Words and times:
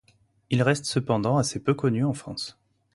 Il 0.49 0.63
reste 0.63 0.85
cependant 0.85 1.37
assez 1.37 1.63
peu 1.63 1.75
connu 1.75 2.03
en 2.03 2.13
France. 2.13 2.57